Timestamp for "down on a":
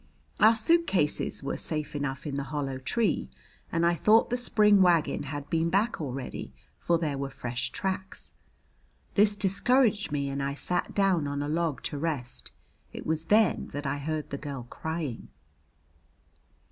10.95-11.47